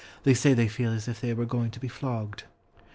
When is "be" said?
1.79-1.87